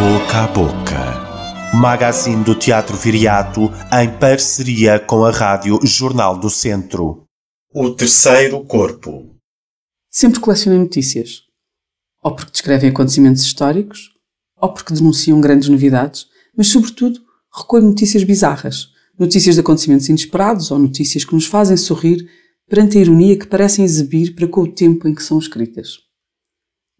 [0.00, 1.76] Boca a Boca.
[1.78, 7.24] Magazine do Teatro Viriato em parceria com a Rádio Jornal do Centro.
[7.70, 9.36] O terceiro corpo.
[10.10, 11.42] Sempre colecionei notícias.
[12.22, 14.08] Ou porque descrevem acontecimentos históricos,
[14.56, 17.20] ou porque denunciam grandes novidades, mas sobretudo
[17.54, 22.26] recolho notícias bizarras, notícias de acontecimentos inesperados ou notícias que nos fazem sorrir
[22.66, 26.09] perante a ironia que parecem exibir para com o tempo em que são escritas.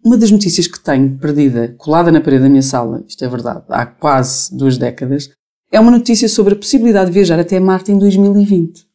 [0.02, 3.64] Uma das notícias que tenho perdida, colada na parede da minha sala, isto é verdade,
[3.68, 5.28] há quase duas décadas,
[5.70, 8.86] é uma notícia sobre a possibilidade de viajar até Marte em 2020.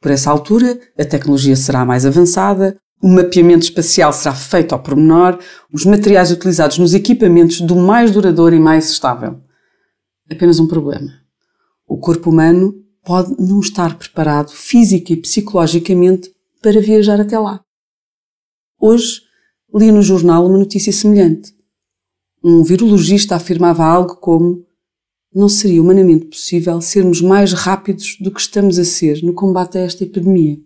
[0.00, 5.38] Por essa altura, a tecnologia será mais avançada, o mapeamento espacial será feito ao pormenor,
[5.72, 9.40] os materiais utilizados nos equipamentos do mais duradouro e mais estável.
[10.30, 11.12] Apenas um problema.
[11.86, 17.60] O corpo humano pode não estar preparado física e psicologicamente para viajar até lá.
[18.80, 19.25] Hoje
[19.74, 21.54] li no jornal uma notícia semelhante.
[22.42, 24.64] Um virologista afirmava algo como
[25.34, 29.82] não seria humanamente possível sermos mais rápidos do que estamos a ser no combate a
[29.82, 30.58] esta epidemia.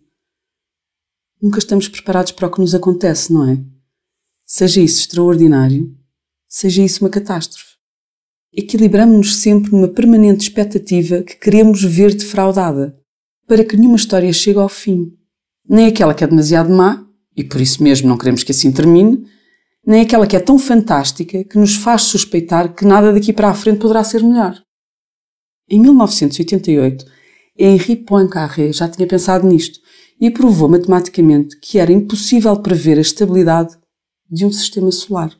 [1.41, 3.65] Nunca estamos preparados para o que nos acontece, não é?
[4.45, 5.97] Seja isso extraordinário,
[6.47, 7.71] seja isso uma catástrofe
[8.53, 12.97] equilibramos-nos sempre numa permanente expectativa que queremos ver defraudada,
[13.47, 15.13] para que nenhuma história chegue ao fim.
[15.69, 17.07] Nem aquela que é demasiado má,
[17.41, 19.27] e por isso mesmo não queremos que assim termine,
[19.87, 23.55] nem aquela que é tão fantástica que nos faz suspeitar que nada daqui para a
[23.55, 24.63] frente poderá ser melhor.
[25.69, 27.05] Em 1988,
[27.59, 29.81] Henri Poincaré já tinha pensado nisto
[30.21, 33.75] e provou matematicamente que era impossível prever a estabilidade
[34.31, 35.35] de um sistema solar.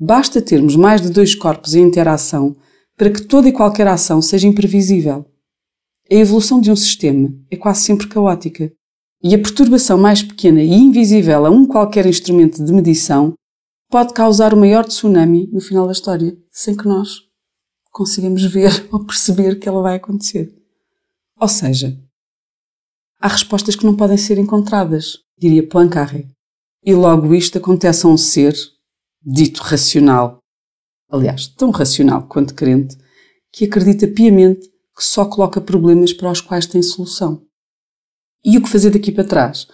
[0.00, 2.56] Basta termos mais de dois corpos em interação
[2.96, 5.26] para que toda e qualquer ação seja imprevisível.
[6.10, 8.72] A evolução de um sistema é quase sempre caótica,
[9.28, 13.34] e a perturbação mais pequena e invisível a um qualquer instrumento de medição
[13.90, 17.22] pode causar o maior tsunami no final da história, sem que nós
[17.90, 20.54] consigamos ver ou perceber que ela vai acontecer.
[21.40, 22.00] Ou seja,
[23.20, 26.28] há respostas que não podem ser encontradas, diria Poincaré.
[26.84, 28.54] E logo isto acontece a um ser
[29.20, 30.38] dito racional,
[31.10, 32.96] aliás, tão racional quanto crente,
[33.52, 37.45] que acredita piamente que só coloca problemas para os quais tem solução.
[38.46, 39.66] E o que fazer daqui para trás?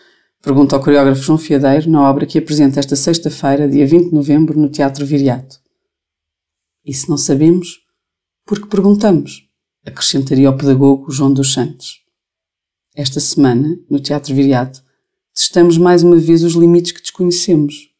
[0.43, 4.59] Pergunta ao coreógrafo João Fiadeiro na obra que apresenta esta sexta-feira, dia 20 de novembro,
[4.59, 5.61] no Teatro Viriato.
[6.83, 7.81] E se não sabemos,
[8.47, 9.49] porque perguntamos,
[9.87, 12.01] acrescentaria o pedagogo João dos Santos.
[12.97, 14.83] Esta semana, no Teatro Viriato,
[15.35, 17.93] testamos mais uma vez os limites que desconhecemos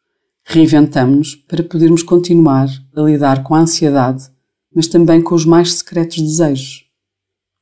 [0.45, 4.29] Reinventamos-nos para podermos continuar a lidar com a ansiedade,
[4.75, 6.85] mas também com os mais secretos desejos.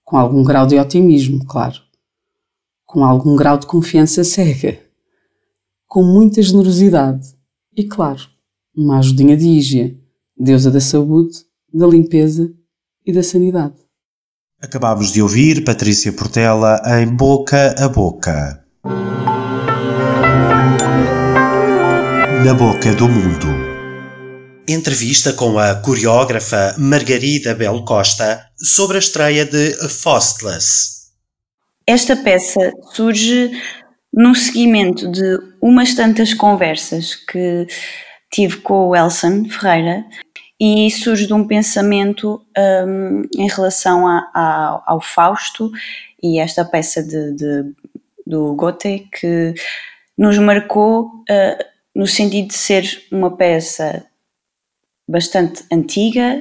[0.02, 1.89] Com algum grau de otimismo, claro.
[2.92, 4.80] Com algum grau de confiança cega.
[5.86, 7.24] Com muita generosidade.
[7.76, 8.20] E, claro,
[8.76, 9.96] uma ajudinha de Ígia,
[10.36, 11.38] deusa da saúde,
[11.72, 12.52] da limpeza
[13.06, 13.76] e da sanidade.
[14.60, 18.64] Acabámos de ouvir Patrícia Portela em Boca a Boca.
[22.44, 23.46] Na Boca do Mundo.
[24.66, 30.99] Entrevista com a coreógrafa Margarida Belo Costa sobre a estreia de Fostless.
[31.90, 33.50] Esta peça surge
[34.14, 37.66] no seguimento de umas tantas conversas que
[38.30, 40.06] tive com o Elson Ferreira
[40.60, 42.46] e surge de um pensamento
[42.86, 45.68] um, em relação a, a, ao Fausto
[46.22, 47.74] e esta peça de, de,
[48.24, 49.52] do Goethe que
[50.16, 54.06] nos marcou uh, no sentido de ser uma peça
[55.08, 56.40] bastante antiga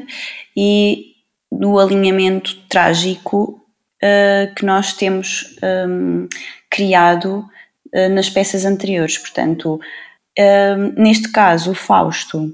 [0.55, 1.15] e
[1.51, 3.58] do alinhamento trágico
[4.03, 5.55] uh, que nós temos
[5.87, 6.27] um,
[6.69, 7.45] criado
[7.93, 9.17] uh, nas peças anteriores.
[9.17, 12.53] Portanto, uh, neste caso, o Fausto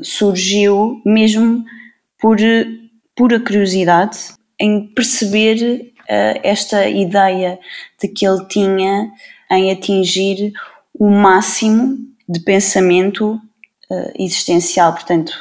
[0.00, 1.64] surgiu mesmo
[2.20, 2.36] por
[3.16, 4.18] pura curiosidade
[4.60, 5.92] em perceber
[6.42, 7.58] esta ideia
[8.00, 9.10] de que ele tinha
[9.50, 10.52] em atingir
[10.94, 13.40] o máximo de pensamento
[14.16, 14.92] existencial.
[14.92, 15.32] Portanto,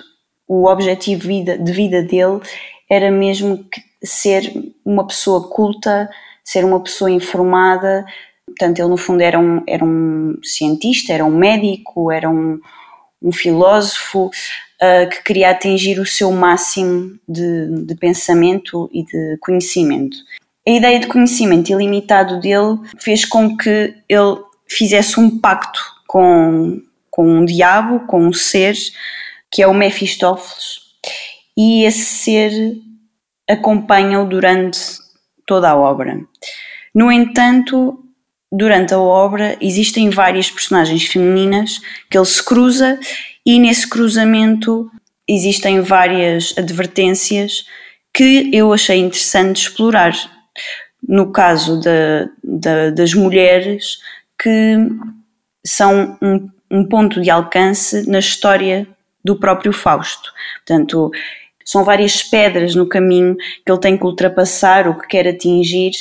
[0.47, 2.41] o objetivo de vida dele
[2.89, 3.65] era mesmo
[4.03, 4.51] ser
[4.87, 6.09] uma pessoa culta,
[6.43, 8.05] ser uma pessoa informada.
[8.45, 12.59] Portanto, ele no fundo era um, era um cientista, era um médico, era um,
[13.21, 20.15] um filósofo uh, que queria atingir o seu máximo de, de pensamento e de conhecimento.
[20.65, 24.37] A ideia de conhecimento ilimitado dele fez com que ele
[24.69, 26.81] fizesse um pacto com,
[27.11, 28.75] com um diabo, com um ser,
[29.51, 30.79] que é o Mefistófeles,
[31.57, 32.51] e esse ser
[33.47, 34.79] acompanha-o durante
[35.45, 36.19] toda a obra.
[36.93, 38.03] No entanto,
[38.51, 41.79] durante a obra existem várias personagens femininas
[42.09, 42.99] que ele se cruza
[43.45, 44.89] e nesse cruzamento
[45.27, 47.65] existem várias advertências
[48.13, 50.13] que eu achei interessante explorar.
[51.07, 51.79] No caso
[52.43, 53.99] das mulheres,
[54.41, 54.77] que
[55.65, 58.87] são um, um ponto de alcance na história
[59.23, 60.31] do próprio Fausto.
[60.65, 61.11] Portanto,
[61.67, 65.91] são várias pedras no caminho que ele tem que ultrapassar, o que quer atingir,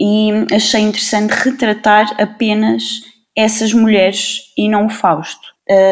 [0.00, 3.02] e achei interessante retratar apenas
[3.36, 5.48] essas mulheres e não o Fausto.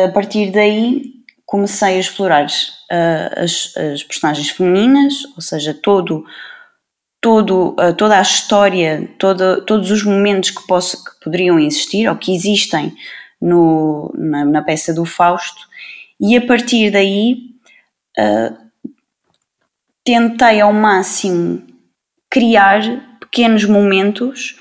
[0.06, 1.02] A partir daí
[1.44, 6.24] comecei a explorar uh, as, as, personagens femininas, ou seja, todo,
[7.20, 12.14] todo, uh, toda a história, todo, todos os momentos que, posso, que poderiam existir ou
[12.14, 12.94] que existem
[13.40, 15.66] no, na, na peça do Fausto,
[16.20, 17.51] e a partir daí
[18.18, 18.56] uh,
[20.04, 21.66] tentei ao máximo
[22.30, 22.80] criar
[23.20, 24.56] pequenos momentos,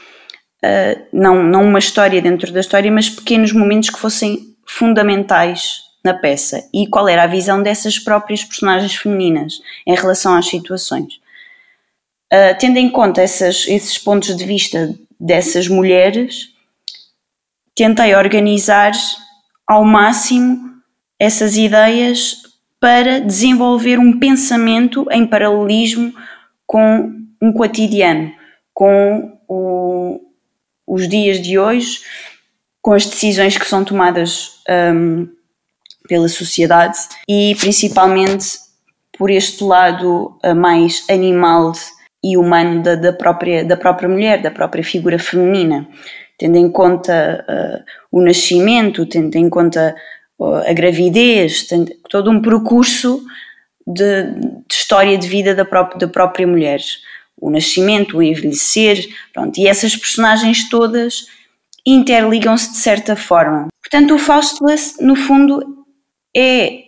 [0.64, 6.14] uh, não, não uma história dentro da história, mas pequenos momentos que fossem fundamentais na
[6.14, 11.20] peça e qual era a visão dessas próprias personagens femininas em relação às situações.
[12.34, 16.50] Uh, tendo em conta essas, esses pontos de vista dessas mulheres,
[17.76, 18.92] tentei organizar
[19.68, 20.72] ao máximo
[21.20, 22.42] essas ideias
[22.82, 26.12] para desenvolver um pensamento em paralelismo
[26.66, 28.34] com um cotidiano,
[28.74, 30.20] com o,
[30.88, 32.00] os dias de hoje,
[32.82, 34.64] com as decisões que são tomadas
[34.96, 35.28] um,
[36.10, 36.98] pela sociedade
[37.30, 38.48] e principalmente
[39.16, 41.74] por este lado mais animal
[42.24, 45.88] e humano da, da, própria, da própria mulher, da própria figura feminina,
[46.36, 49.96] tendo em conta uh, o nascimento, tendo em conta
[50.46, 53.24] a gravidez, tendo, todo um percurso
[53.86, 56.82] de, de, história de vida da própria, da própria mulher
[57.42, 61.26] o nascimento, o envelhecer, pronto, e essas personagens todas
[61.84, 63.68] interligam-se de certa forma.
[63.82, 65.86] Portanto, o Faustless, no fundo,
[66.38, 66.84] é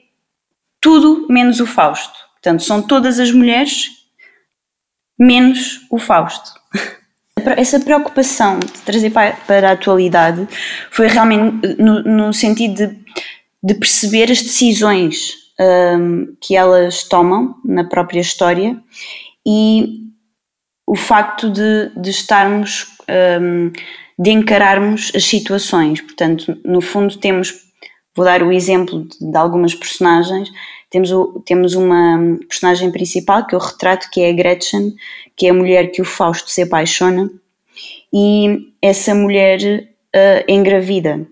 [0.79, 2.13] tudo menos o Fausto.
[2.33, 3.87] Portanto, são todas as mulheres
[5.17, 6.51] menos o Fausto.
[7.57, 10.47] Essa preocupação de trazer para a atualidade
[10.91, 13.03] foi realmente no, no sentido de,
[13.63, 18.77] de, perceber as decisões um, que elas tomam na própria história
[19.45, 20.03] e
[20.85, 22.87] o facto de, de estarmos,
[23.41, 23.71] um,
[24.19, 26.01] de encararmos as situações.
[26.01, 27.53] Portanto, no fundo, temos,
[28.15, 30.49] vou dar o exemplo de, de algumas personagens.
[30.89, 34.93] Temos, o, temos uma personagem principal que eu retrato, que é a Gretchen,
[35.35, 37.29] que é a mulher que o Fausto se apaixona,
[38.13, 39.59] e essa mulher
[40.15, 41.25] uh, engravida.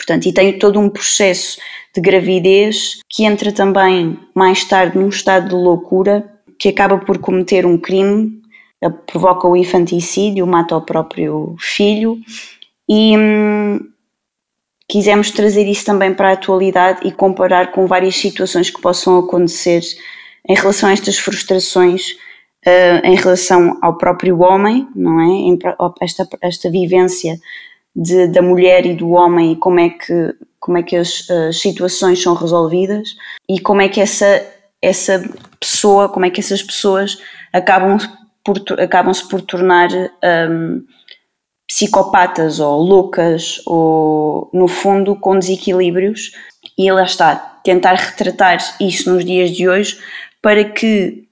[0.00, 1.58] Portanto, e tem todo um processo
[1.94, 6.24] de gravidez que entra também mais tarde num estado de loucura,
[6.58, 8.40] que acaba por cometer um crime
[8.88, 12.18] provoca o infanticídio, mata o próprio filho
[12.88, 13.78] e hum,
[14.88, 19.82] quisemos trazer isso também para a atualidade e comparar com várias situações que possam acontecer
[20.48, 22.12] em relação a estas frustrações
[22.66, 25.56] uh, em relação ao próprio homem, não é?
[26.00, 27.38] Esta, esta vivência
[27.94, 31.60] de, da mulher e do homem e como é que, como é que as, as
[31.60, 33.08] situações são resolvidas
[33.48, 34.46] e como é que essa,
[34.80, 35.22] essa
[35.58, 37.18] pessoa, como é que essas pessoas
[37.52, 37.98] acabam
[38.44, 39.88] por, acabam-se por tornar
[40.50, 40.84] um,
[41.66, 46.32] psicopatas ou loucas ou, no fundo, com desequilíbrios.
[46.76, 49.98] E lá está, tentar retratar isso nos dias de hoje
[50.42, 51.28] para que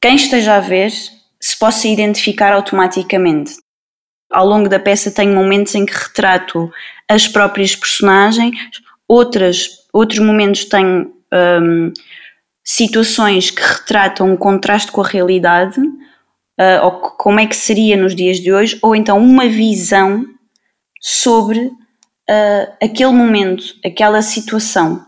[0.00, 0.90] quem esteja a ver
[1.40, 3.54] se possa identificar automaticamente.
[4.30, 6.70] Ao longo da peça tenho momentos em que retrato
[7.08, 8.56] as próprias personagens,
[9.08, 11.12] outras, outros momentos tenho
[11.62, 11.92] um,
[12.62, 18.14] situações que retratam um contraste com a realidade uh, ou como é que seria nos
[18.14, 20.26] dias de hoje, ou então uma visão
[21.00, 25.06] sobre uh, aquele momento, aquela situação.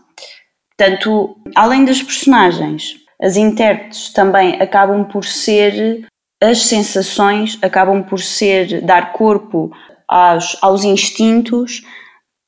[0.75, 6.07] Portanto, além das personagens, as intérpretes também acabam por ser
[6.41, 9.71] as sensações, acabam por ser dar corpo
[10.07, 11.83] aos, aos instintos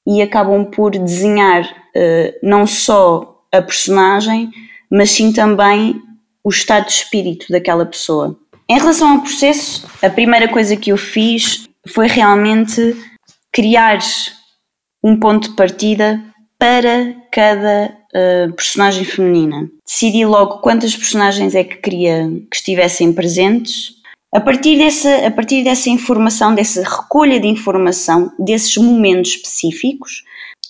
[0.05, 4.49] e acabam por desenhar uh, não só a personagem,
[4.89, 6.01] mas sim também
[6.43, 8.37] o estado de espírito daquela pessoa.
[8.67, 12.95] Em relação ao processo, a primeira coisa que eu fiz foi realmente
[13.51, 13.99] criar
[15.03, 16.21] um ponto de partida
[16.57, 19.69] para cada uh, personagem feminina.
[19.85, 23.95] Decidi logo quantas personagens é que queria que estivessem presentes.
[24.33, 30.23] A partir dessa, a partir dessa informação, dessa recolha de informação, desses momentos específicos,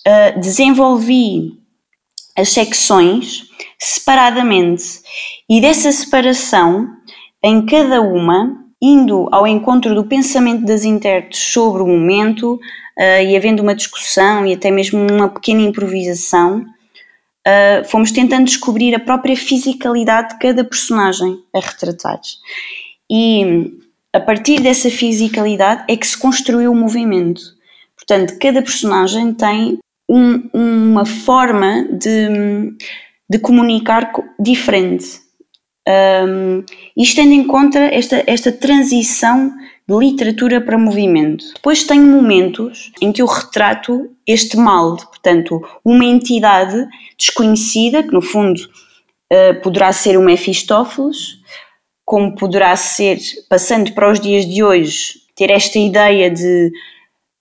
[0.06, 1.58] uh, desenvolvi
[2.36, 3.44] as secções
[3.78, 5.00] separadamente
[5.48, 6.88] e dessa separação
[7.42, 13.36] em cada uma, indo ao encontro do pensamento das intérpretes sobre o momento uh, e
[13.36, 16.64] havendo uma discussão e até mesmo uma pequena improvisação,
[17.46, 22.20] uh, fomos tentando descobrir a própria fisicalidade de cada personagem a retratar.
[23.10, 23.78] E
[24.12, 27.42] a partir dessa fisicalidade é que se construiu o movimento.
[27.96, 32.76] Portanto, cada personagem tem um, uma forma de,
[33.28, 35.22] de comunicar diferente.
[35.86, 36.64] Um,
[36.96, 39.52] isto tendo em conta esta, esta transição
[39.86, 41.44] de literatura para movimento.
[41.54, 46.86] Depois tenho momentos em que eu retrato este mal, portanto, uma entidade
[47.18, 51.38] desconhecida, que no fundo uh, poderá ser o Mefistófeles,
[52.04, 56.72] como poderá ser, passando para os dias de hoje, ter esta ideia de,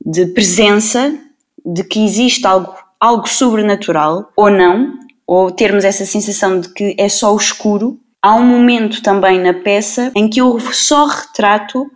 [0.06, 1.18] de presença,
[1.66, 7.08] de que existe algo, algo sobrenatural, ou não, ou termos essa sensação de que é
[7.08, 8.00] só o escuro.
[8.22, 11.90] Há um momento também na peça em que eu só retrato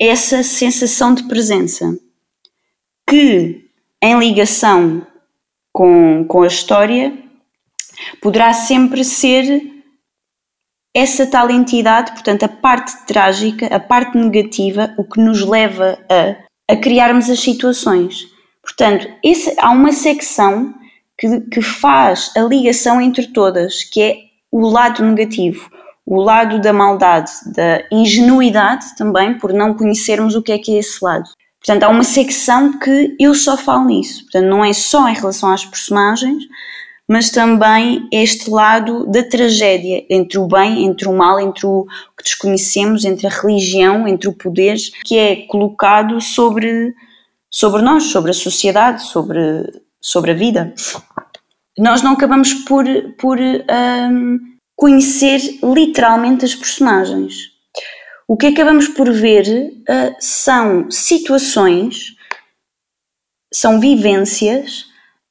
[0.00, 1.96] essa sensação de presença,
[3.08, 3.70] que
[4.02, 5.06] em ligação
[5.72, 7.16] com, com a história
[8.20, 9.62] poderá sempre ser
[10.94, 16.72] essa tal entidade, portanto, a parte trágica, a parte negativa, o que nos leva a,
[16.72, 18.28] a criarmos as situações.
[18.62, 20.72] Portanto, esse, há uma secção
[21.18, 24.16] que, que faz a ligação entre todas, que é
[24.52, 25.68] o lado negativo,
[26.06, 30.78] o lado da maldade, da ingenuidade também, por não conhecermos o que é que é
[30.78, 31.28] esse lado.
[31.64, 34.22] Portanto, há uma secção que eu só falo nisso.
[34.24, 36.44] Portanto, não é só em relação às personagens,
[37.08, 42.24] mas também este lado da tragédia entre o bem, entre o mal, entre o que
[42.24, 46.94] desconhecemos, entre a religião, entre o poder, que é colocado sobre,
[47.50, 49.40] sobre nós, sobre a sociedade, sobre,
[50.00, 50.74] sobre a vida.
[51.78, 52.84] Nós não acabamos por,
[53.18, 54.38] por um,
[54.76, 57.34] conhecer literalmente as personagens.
[58.26, 62.14] O que acabamos por ver uh, são situações,
[63.52, 64.86] são vivências.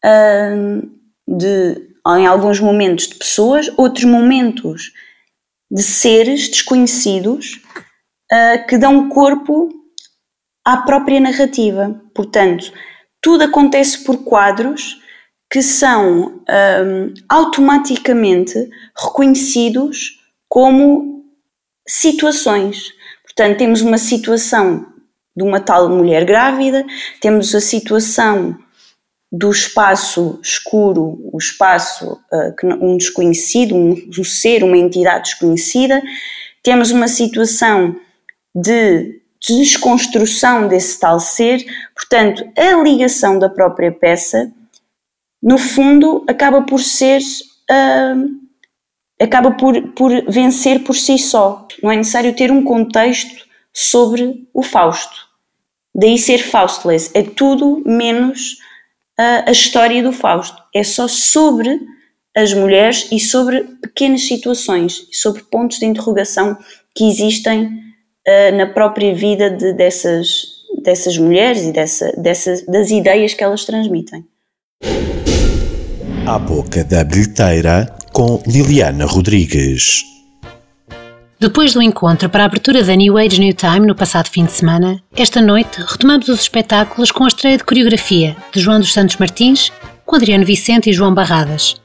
[0.05, 0.93] Uh,
[1.27, 4.91] de, em alguns momentos, de pessoas, outros momentos
[5.71, 7.62] de seres desconhecidos
[8.31, 9.69] uh, que dão corpo
[10.65, 12.00] à própria narrativa.
[12.13, 12.71] Portanto,
[13.21, 15.01] tudo acontece por quadros
[15.53, 20.19] que são um, automaticamente reconhecidos
[20.50, 21.24] como
[21.88, 22.91] situações.
[23.24, 24.83] Portanto, temos uma situação
[25.38, 26.83] de uma tal mulher grávida,
[27.22, 28.57] temos a situação
[29.31, 36.01] do espaço escuro, o espaço uh, um desconhecido, um, um, ser, uma entidade desconhecida,
[36.63, 37.95] temos uma situação
[38.55, 44.51] de desconstrução desse tal ser, portanto, a ligação da própria peça,
[45.43, 47.19] no fundo, acaba por ser.
[47.69, 48.41] Uh,
[49.21, 51.67] acaba por, por vencer por si só.
[51.83, 55.15] Não é necessário ter um contexto sobre o Fausto.
[55.93, 57.12] Daí ser Faustless.
[57.13, 58.57] É tudo menos
[59.17, 60.62] a, a história do Fausto.
[60.73, 61.79] É só sobre
[62.35, 66.57] as mulheres e sobre pequenas situações, sobre pontos de interrogação
[66.95, 72.12] que existem uh, na própria vida de, dessas, dessas mulheres e dessa,
[72.67, 74.25] das ideias que elas transmitem.
[76.25, 80.06] A boca da bilheteira com Liliana Rodrigues.
[81.38, 84.53] Depois do encontro para a abertura da New Age New Time no passado fim de
[84.53, 89.18] semana, esta noite retomamos os espetáculos com a estreia de coreografia de João dos Santos
[89.18, 89.70] Martins
[90.06, 91.75] com Adriano Vicente e João Barradas.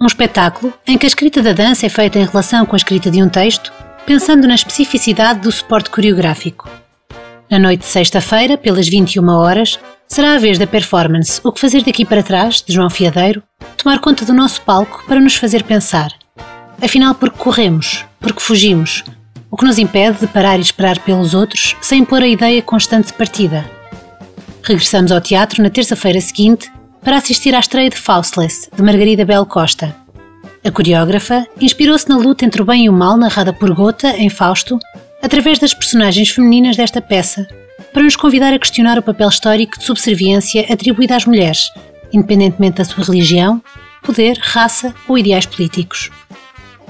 [0.00, 3.08] Um espetáculo em que a escrita da dança é feita em relação com a escrita
[3.08, 3.72] de um texto,
[4.04, 6.68] pensando na especificidade do suporte coreográfico.
[7.48, 11.82] Na noite de sexta-feira, pelas 21 horas, será a vez da performance O que fazer
[11.82, 13.42] daqui para trás, de João Fiadeiro,
[13.76, 16.10] tomar conta do nosso palco para nos fazer pensar–
[16.82, 19.02] Afinal, porque corremos, porque fugimos,
[19.50, 23.06] o que nos impede de parar e esperar pelos outros sem impor a ideia constante
[23.06, 23.64] de partida.
[24.62, 26.70] Regressamos ao teatro na terça-feira seguinte
[27.02, 29.94] para assistir à estreia de Faustless, de Margarida Bel Costa.
[30.62, 34.28] A coreógrafa inspirou-se na luta entre o bem e o mal narrada por Gota em
[34.28, 34.78] Fausto,
[35.22, 37.46] através das personagens femininas desta peça,
[37.96, 41.70] para nos convidar a questionar o papel histórico de subserviência atribuído às mulheres,
[42.12, 43.58] independentemente da sua religião,
[44.02, 46.10] poder, raça ou ideais políticos.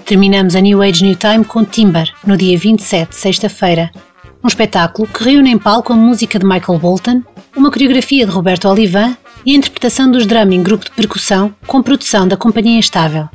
[0.05, 3.89] Terminamos a New Age New Time com Timber, no dia 27, sexta-feira.
[4.43, 7.23] Um espetáculo que reúne em palco a música de Michael Bolton,
[7.57, 11.85] uma coreografia de Roberto Olivan e a interpretação dos drama em grupo de percussão com
[11.85, 13.29] produção da Companhia Instável.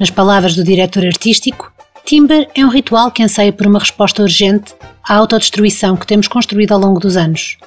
[0.00, 1.72] Nas palavras do diretor artístico,
[2.08, 4.74] Timber é um ritual que anseia por uma resposta urgente
[5.06, 7.58] à autodestruição que temos construído ao longo dos anos.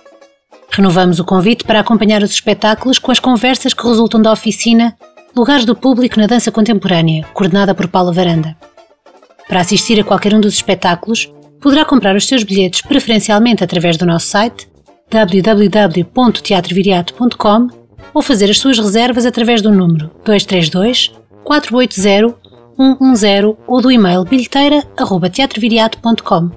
[0.72, 4.98] Renovamos o convite para acompanhar os espetáculos com as conversas que resultam da oficina
[5.36, 8.58] Lugares do Público na Dança Contemporânea, coordenada por Paula Varanda.
[9.48, 11.32] Para assistir a qualquer um dos espetáculos,
[11.62, 14.68] poderá comprar os seus bilhetes preferencialmente através do nosso site
[15.12, 17.68] www.teatroviriato.com
[18.12, 21.12] ou fazer as suas reservas através do número 232
[21.44, 22.41] 480
[22.82, 26.50] 110 ou do e-mail bilheteira.teatroviriato.com.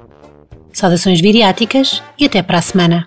[0.72, 3.06] Saudações viriáticas e até para a semana.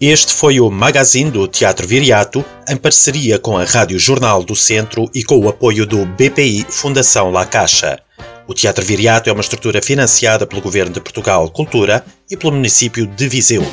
[0.00, 5.08] Este foi o magazine do Teatro Viriato, em parceria com a Rádio Jornal do Centro
[5.14, 8.00] e com o apoio do BPI Fundação La Caixa.
[8.48, 13.06] O Teatro Viriato é uma estrutura financiada pelo Governo de Portugal Cultura e pelo município
[13.06, 13.64] de Viseu.